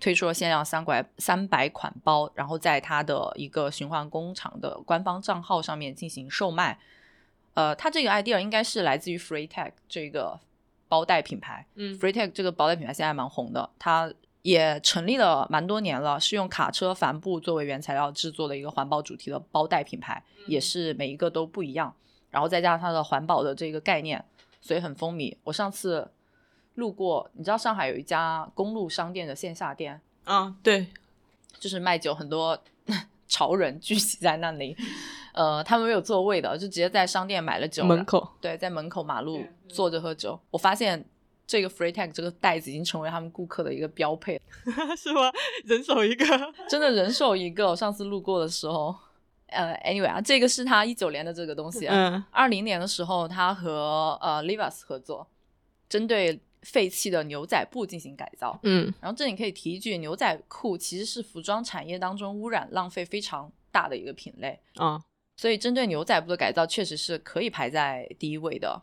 [0.00, 6.78] 推出了限量三拐三百款包，然后在它的一个循环工厂的官方账号上面进行售卖。
[7.52, 10.40] 呃，它这个 idea 应该是来自于 Freetag 这个
[10.88, 11.66] 包袋品牌。
[11.74, 14.10] 嗯，Freetag 这个包袋品牌现在蛮红的，它
[14.42, 21.94] 也成立了蛮多年了，是用卡车帆布作为原材料制作的一个环保主题的包袋品牌，也是每一个都不一样。
[22.30, 24.22] 然后再加上它的环保的这个概念，
[24.60, 25.34] 所以很风靡。
[25.44, 26.10] 我上次
[26.74, 30.54] 路过，你知道上海有一家公路商店的线下店啊？
[30.62, 30.86] 对，
[31.58, 32.58] 就是卖酒，很多
[33.26, 34.76] 潮人聚集在那里。
[35.32, 40.38] 呃，他们没有座位的，就直接在商店买了酒，门口对，在门口马路坐着喝酒。
[40.50, 41.04] 我发现
[41.48, 44.38] 这个 Free Tag 这个袋子已经成为他们顾客的一个标配，
[44.98, 45.32] 是吗？
[45.64, 46.24] 人手一个，
[46.68, 47.70] 真的人手一个。
[47.70, 48.94] 我上次路过的时候，
[49.46, 55.26] 呃，Anyway 啊，这个是他一九年的这个东西，嗯，二零年的时候他和呃 Levi's 合作，
[55.88, 65.02] 针对废弃的牛仔布进行改造，嗯，然后这里可以提一句，牛仔裤其实是服装产业当中污染浪费非常大的一个品类啊。
[65.34, 68.82] 所以，针对牛仔布的改造，确实是可以排在第一位的。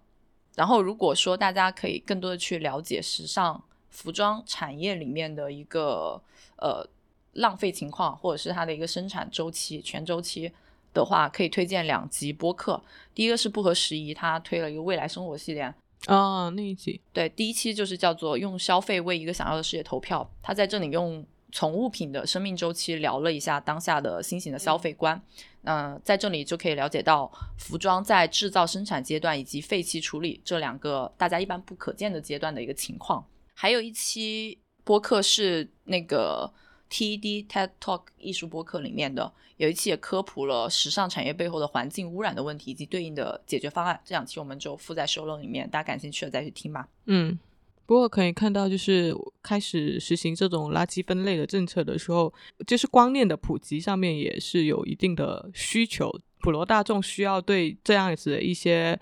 [0.56, 6.22] 然后，如果说大家可以更多的去了解时尚服装产业里面的一个
[6.58, 6.88] 呃
[7.34, 10.52] 浪费情况，或者是它的一个生产周期全周期
[10.94, 12.82] 的话，可以推荐两集播客。
[13.14, 15.74] 第一个是不合时宜，他推了一个未来生活系列
[16.06, 20.30] 啊，那一集对第一期就是叫做用消费为一个想要的世界投票。
[20.42, 25.22] 他在这里用从物品的生命周期聊了一下当下的新型的消费观。
[25.68, 33.26] 嗯、在这里就可以了解到服装在制造生产阶段以及废弃处理这两个大家一般不可见的阶段的一个情况。
[33.56, 36.54] 还有一期播客是那个
[36.92, 44.00] TED TED Talk 艺术播客里面的，有一期也科普了时尚产业背后的环境污染的问题以及对应的解决方案。
[44.06, 46.88] 这两期我们就附在 show 里面，大家感兴趣的再去听吧。
[47.06, 47.40] 嗯，
[47.86, 52.34] 不过可以看到，就是开始实行这种垃圾分类的政策的时候，
[52.66, 56.12] 就是观念的普及上面也是有一定的需求。
[56.42, 59.00] 普罗大众需要对这样子的一些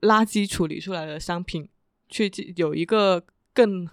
[0.00, 1.68] 垃圾处理出来的商品，
[2.08, 3.88] 去有一个更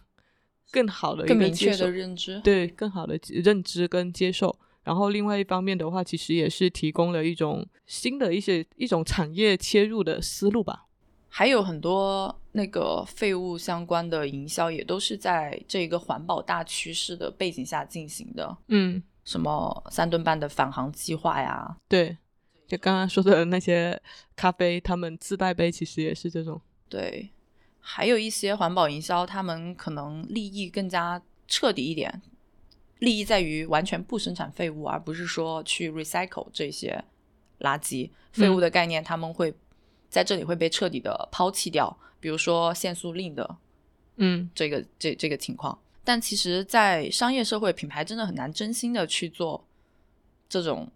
[0.71, 4.57] 更好的一更明确的认知，对更好的认知跟接受。
[4.83, 10.86] 然后另外一方面的话，其实也是提供了一种新的一些一种产业切入的思路吧。
[11.37, 18.57] 还有很多那个废物相关的营销，也都是在这个环保大趋势的背景下进行的。
[18.69, 22.17] 嗯，什么三吨半的返航计划呀，对，
[22.67, 24.01] 就刚刚说的那些
[24.35, 26.59] 咖啡，他们自带杯其实也是这种。
[26.89, 27.29] 对，
[27.79, 32.19] 还有一些环保营销，他们可能利益更加彻底一点，
[32.97, 37.05] 利益在于完全不生产废物，而不是说去 recycle 这些
[37.59, 39.53] 垃圾废物的概念，他们会
[40.09, 41.97] 在这里会被彻底的抛弃掉。
[42.19, 43.57] 比如说限速令的
[44.15, 45.77] 嗯这个这这个情况。
[46.03, 49.67] 但其实，在商业社会，品牌真的很难真心的去做
[50.47, 50.89] 这种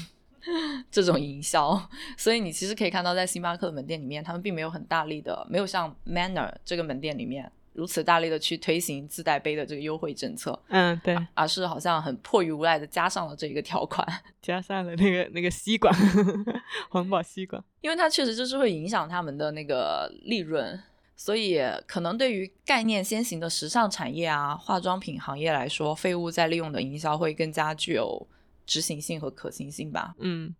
[0.88, 14.06] 这种营销，所以你其实可以看到，在星巴克的门店里面，他们并没有很大力的，没有像 Manner 这个门店里面如此大力的去推行自带杯的这个优惠政策，嗯，对，而是好像很迫于无奈的加上了这一个条款，
[14.42, 15.94] 加上了那个那个吸管，
[16.90, 17.62] 环保吸管。
[17.82, 20.82] 因为它确实就是会影响他们的那个利润。
[21.18, 28.26] 所以，可能对于概念先行的时尚产业啊、化妆品行业来说，废物再利用的营销会更加具有
[28.66, 30.14] 执行性和可行性吧。
[30.18, 30.54] 嗯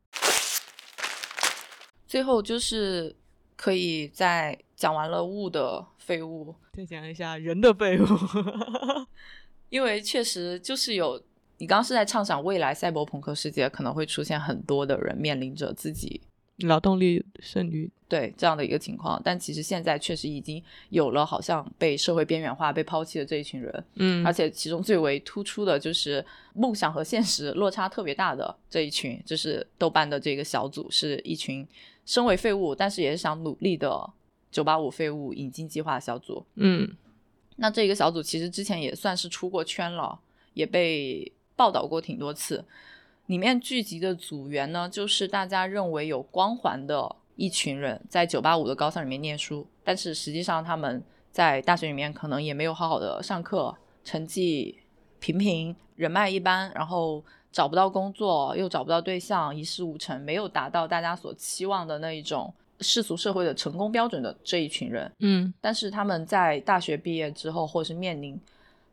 [2.06, 3.14] 最后就是
[3.54, 8.04] 可以在讲完了物的废物，再讲一下人的废物。
[9.68, 11.20] 因为确实就是有
[11.58, 16.20] 你刚刚是在畅想未来赛博朋克世界可能会出现很多的人面临着自己
[16.58, 17.90] 劳动力剩余。
[18.08, 31.66] 对这样的一个情况，但其实现在确实已经有了好像被社会边缘化、被抛弃的这一群人，嗯而且其中最为突出的就是梦想和现实落差特别大的这一群，就是豆瓣的这个小组，是一群
[32.04, 34.08] 身为废物，但是也是想努力的
[34.56, 36.46] 九八五废物引进计划小组。
[36.54, 36.96] 嗯
[37.56, 40.18] 那这个小组其实之前也算是出过圈了，
[40.54, 42.64] 也被报道过挺多次。
[43.26, 54.78] 里面聚集的组员呢，就是大家认为有光环的一群人，在九八五的高校里面念书，但是实际上他们在大学里面可能也没有好好的上课，成绩
[55.20, 65.10] 平平，人脉一般，然后找不到工作，又找不到对象，一事无成，没有达到大家所期望的那一种世俗社会的成功标准的这一群人。
[65.20, 68.40] 嗯但是他们在大学毕业之后，或是面临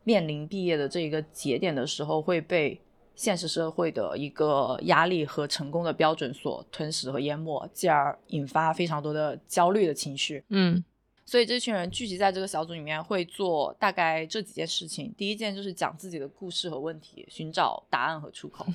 [0.03, 2.79] 面临毕业的这一个节点的时候，会被
[3.15, 10.43] 现实社会的一个压力和成功的标准所吞噬和淹没，继而引发非常多的焦虑的情绪。
[10.49, 10.83] 嗯
[11.25, 15.13] 所以这群人聚集在这个小组里面，会做大概这几件事情。
[15.17, 18.65] 第一件就是讲自己的故事和问题，寻找答案和出口，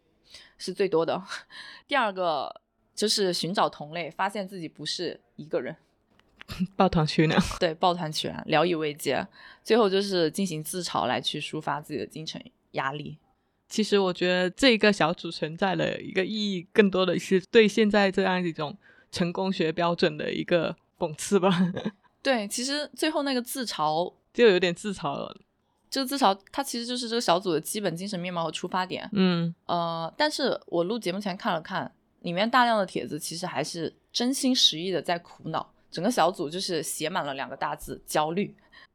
[0.56, 1.22] 是最多的。
[1.86, 2.62] 第二个
[3.00, 5.74] 就是寻找同类，发现自己不是一个人。
[6.76, 7.40] 抱团取暖。
[7.58, 9.26] 对，抱团取暖，聊以慰藉。
[9.64, 12.38] 最后就是进行自嘲来去抒发自己的精神
[12.72, 13.16] 压力。
[13.70, 18.76] 其实我觉得这个小组存在的一个意义，更多的是对现在这样一种
[19.10, 21.50] 成功学标准的一个讽刺吧，
[22.22, 25.34] 对，其实最后那个自嘲，就有点自嘲了。
[25.88, 29.08] 这个自嘲，它其实就是这个小组的基本精神面貌和出发点。
[29.12, 35.72] 嗯呃，但是我录节目前看了看，里面大量的帖子其实还是真心实意的在苦恼。
[35.90, 38.54] 整个小组就是写满了两个大字：焦虑。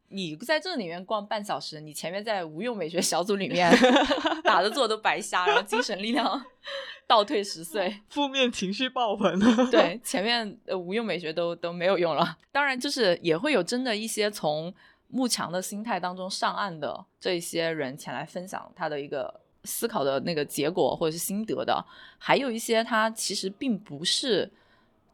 [0.10, 3.76] 你在这里面逛半小时，你前面在无用美学小组里面
[4.44, 6.46] 打的坐都白瞎，然后精神力量
[7.08, 8.02] 倒退十岁。
[8.10, 9.38] 负面情绪爆棚。
[9.72, 12.38] 对，前面呃无用美学都都没有用了。
[12.52, 14.74] 当然，就是也会有真的一些从
[15.08, 21.86] 慕强的心态当中上岸的这一些人前来分享他的一个思考的那个结果或者是心得的，
[22.18, 24.52] 还有一些他其实并不是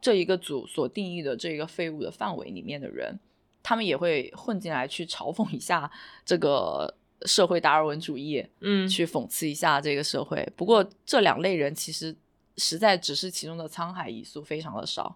[0.01, 3.19] 这一个组所定义的这个废物的范围里面的人，
[3.63, 5.89] 他们也会混进来去嘲讽一下
[6.25, 6.93] 这个
[7.25, 8.87] 社会达尔文主义，嗯。
[8.87, 10.47] 去讽刺一下这个社会。
[10.55, 12.15] 不过这两类人其实
[12.57, 15.15] 实在只是其中的沧海一粟，非常的少，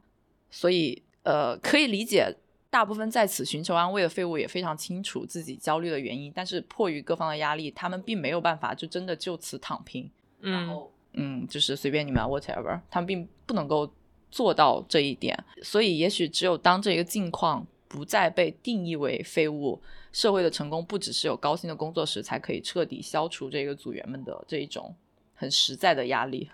[0.52, 2.36] 所以呃可以理解
[2.70, 10.10] 大部分在此寻求安慰的废物也非常清楚自己焦虑的原因，但是迫于各方的压力，他们并没有办法就真的就此躺平，
[10.40, 10.68] 然嗯。
[10.68, 13.90] 后嗯，就是随便你们 whatever，他们并不能够
[14.30, 24.94] 做到这一点，所以也许只有当这个境况不再被定义为废物，社会的成功不只是有高薪的工作时，才可以彻底消除这个组员们的这一种
[25.36, 26.50] 很实在的压力。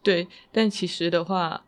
[0.00, 1.64] 对，但其实的话，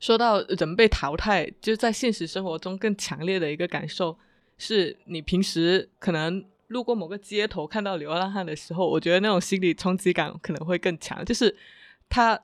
[0.00, 4.18] 说到人被淘汰，就在现实生活中更强烈的一个感受，
[4.58, 11.54] 是你平时可能路过某个街头看到流浪汉的时候，我觉得那种心理冲击感可能会更强，就是
[12.08, 12.40] 他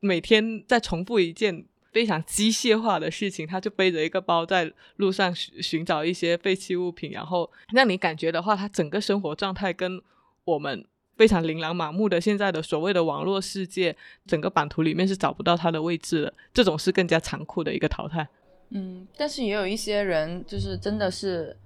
[0.00, 10.02] 每天在重复一件非常机械化的事情，他就背着一个包在路上寻寻找一些废弃物品，然后让你感觉的话，他整个生活状态跟
[10.44, 10.84] 我们
[11.18, 13.94] 非常琳琅满目的现在的所谓的网络世界，
[14.24, 16.32] 整个版图里面是找不到他的位置的。
[16.54, 18.26] 这种是更加残酷的一个淘汰。
[18.70, 21.56] 嗯，但是也有一些人，就是真的是，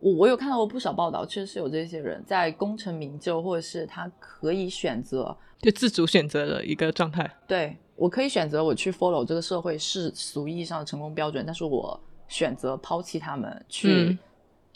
[0.00, 7.30] 我我有看到过不少报道，确实是有这些人在功成名就，或者是他可以选择，就自主选择的一个状态。
[7.46, 11.98] 对我可以选择我去 follow 这个社会世俗意义上的成功标准，但是我
[12.28, 14.18] 选择抛弃他们去嗯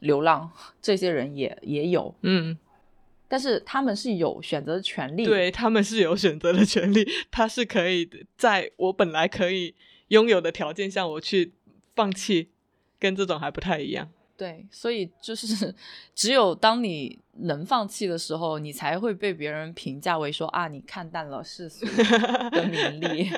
[0.01, 0.51] 流浪，
[0.81, 2.57] 这些人也也有，嗯，
[3.35, 9.75] 但是他们是有选择的权利，对他们是有选择的权利，他是可以在我本来可以
[10.07, 11.53] 拥有的条件下，我去
[11.97, 12.51] 放弃，
[13.01, 14.09] 跟这种还不太一样。
[14.37, 15.75] 对，所以就是
[16.15, 23.31] 只有当你能放弃的时候，你才会被别人评价为说啊，你看淡了世俗的 名利。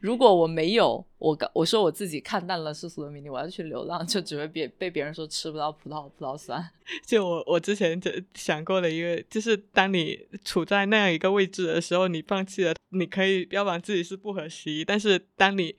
[0.00, 6.62] 如果我没有，我我说我自己看淡了世俗的名利，我要去流浪，就只会被被别人说吃不到葡萄葡萄酸。
[7.06, 15.74] 就我我之前就想过的一个，就是当你处在那样一个位置的时候，你放弃了，你可以标榜自己是不合时宜，但是当你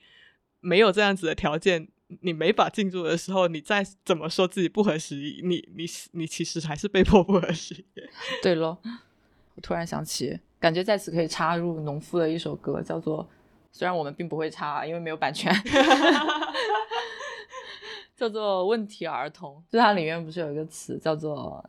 [0.60, 1.86] 没有这样子的条件，
[2.22, 7.84] 你没法进入的时候，你再怎么说自己不合时宜，你你你其实还是被迫不合时宜。
[8.42, 8.78] 对咯，
[9.54, 13.28] 我突然想起，感觉在此可以插入农夫的一首歌，叫做
[13.72, 15.52] 虽然我们并不会插，因为没有版权，
[18.16, 19.62] 叫做《问题儿童》。
[19.72, 21.68] 就它里面不是有一个词叫做，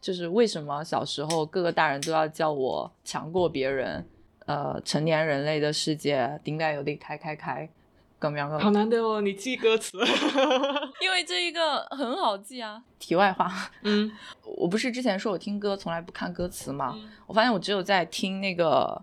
[0.00, 4.04] 就是为什么小时候各个大人都要叫我强过别人？
[4.46, 7.68] 呃，成年人类的世界顶该有啲开开开
[8.20, 9.98] 咁樣嘅好难得哦，你记歌词。
[11.02, 12.82] 因为这一个很好记啊。
[12.98, 13.52] 题外话，
[13.82, 14.10] 嗯
[14.42, 16.94] 我不是之前说我听歌从来不看歌词吗？
[16.96, 19.02] 嗯我发现我只有在听那个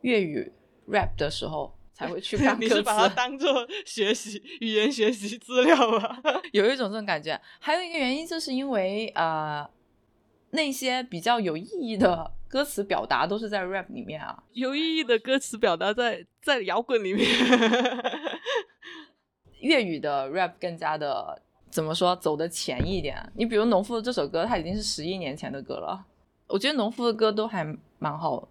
[0.00, 0.52] 粤语
[0.88, 6.20] rap 的时候才会去看 你是把它，当做学习语言学习资料吧？
[6.52, 7.40] 有一种这种感觉。
[7.60, 9.68] 还有一个原因，就是因为呃，
[10.50, 14.40] 那些比较有意义的歌词表达都是在 rap 里面啊。
[14.52, 17.28] 有意义的歌词表达在在摇滚里面。
[19.58, 23.18] 粤语的 rap 更加的怎么说走的前一点。
[23.34, 26.06] 你比如农夫的这首歌，它已经是十一年前的歌了。
[26.46, 27.66] 我觉得农夫的歌都还
[27.98, 28.46] 蛮好，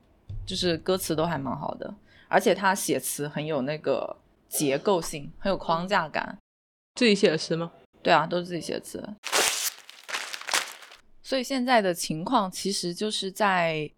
[0.45, 1.95] 就是歌词都还蛮好的，
[2.28, 4.18] 而且他写词很有那个
[4.49, 6.38] 结构性，很有框架感。
[6.95, 7.72] 自己写的诗吗？
[8.01, 9.01] 对啊，都是自己写词。
[11.34, 13.89] 所以现在的情况其实就是在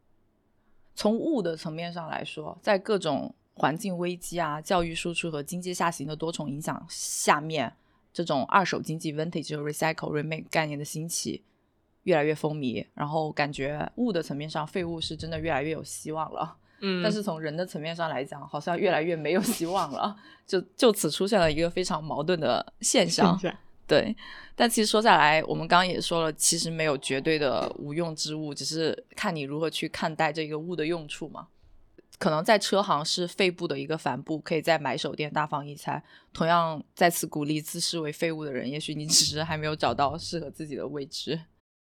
[0.95, 7.75] 从物的层面上来说，在各种环境危机啊、教育输出和经济下行的多重影响下面，
[8.13, 11.43] 这种二手经济 （vintage） 和 recycle、remake 概念的兴起
[12.03, 12.88] 越来越风靡。
[12.93, 16.55] 然后感觉物的层面上，废物是真的越来越有希望了。
[16.79, 20.15] 嗯但是从人的层面上来讲，好像越来越没有希望了。
[20.47, 23.38] 就就此出现了一个非常矛盾的现象。
[23.88, 24.15] 对，
[24.55, 31.47] 但其实说下来，我们刚刚也说了，其实没有绝对的无用之物，只是看你如何去看待这个物的用处嘛。
[32.17, 36.01] 可能在车行是废布的一个帆布，可以在买手店大放异彩。
[36.31, 41.39] 同样，再次鼓励自视为废物的人，也许你只是还没有找到适合自己的位置。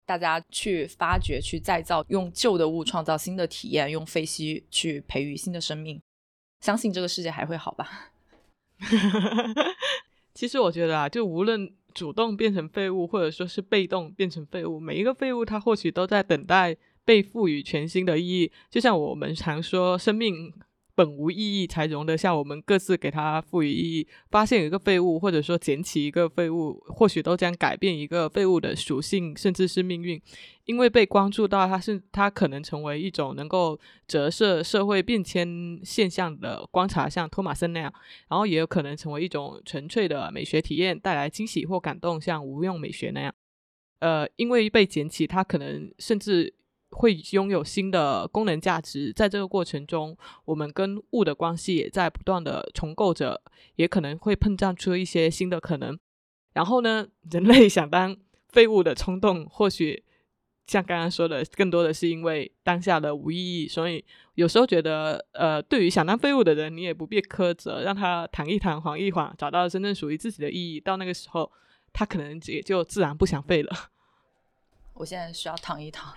[0.06, 6.00] 大家去发掘、去再造，用旧的物创造新的体验，用废墟去培育新的生命。
[6.62, 8.12] 相信这个世界还会好吧？
[10.36, 16.76] 其实我觉得啊，就无论主动变成废物，或者说是被动变成废物，每一个废物它或许都在等待
[17.06, 18.52] 被赋予全新的意义。
[18.68, 20.52] 就像我们常说，生命
[20.96, 24.08] 本无意义，才容得下我们各自给它赋予意义。
[24.30, 30.20] 发现一个废物，或者说捡起一个废物，或许都将改变一个废物的属性，甚至是命运。
[30.64, 33.78] 因为被关注到，它是它可能成为一种能够
[34.08, 37.92] 折射社会变迁现象的观察，像托马森那样。
[38.28, 43.32] 然后也有可能成为一种纯粹的美学体验，带来惊喜或感动，像无用美学那样。
[44.00, 46.52] 呃，因为被捡起，它可能甚至
[46.90, 49.12] 会拥有新的功能价值。
[49.12, 53.42] 在这个过程中，我们跟物的关系也在不断的重构着，
[53.76, 55.98] 也可能会碰撞出一些新的可能。
[56.54, 58.16] 然后呢，人类想当
[58.48, 60.04] 废物的冲动，或许
[60.66, 63.68] 像刚刚说的，更多的是因为当下的无意义。
[63.68, 64.02] 所以
[64.34, 70.80] 有时候觉得，呃，对于想当废物的人，你也不必苛责，让他躺一躺，缓一缓，找到真正属于自己的意义。
[70.80, 71.52] 到那个时候，
[71.92, 73.70] 他可能也就自然不想废了。
[74.98, 76.14] 我现在需要躺一躺。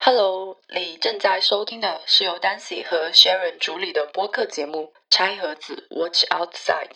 [0.00, 6.88] Hello，你正在收听的是由 Dancy 和 Sharon 主理的播客节目《拆盒子 Watch Outside》。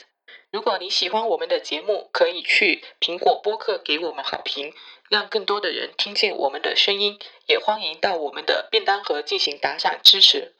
[0.51, 4.73] 如果你喜欢我们的节目，可以去苹果播客给我们好评，
[5.11, 7.19] 让更多的人听见我们的声音。
[7.47, 10.55] 也欢迎到我们的便当盒进行打赏支持。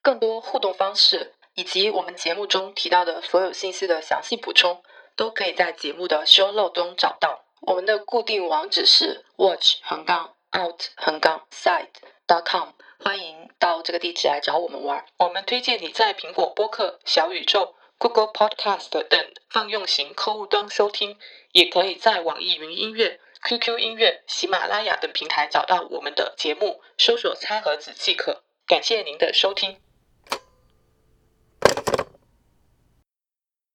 [0.00, 4.82] 更多互动方式以及我们节目中提到的所有信息的详细补充，
[5.16, 7.44] 都可以在节目的 show note 中找到。
[7.60, 11.88] 我们的固定网址是 watch 横杠 out 横杠 side
[12.26, 15.04] dot com，欢迎到这个地址来找我们玩。
[15.18, 21.18] 我们推荐你在苹果播客、小宇宙、Google Podcast 等泛用型客户端收听，
[21.52, 28.42] 也可以在网易云音乐、QQ 音乐、喜马拉雅等平台找到我们的节目，搜索“餐盒子”即可。
[28.66, 29.80] 感谢您的收听。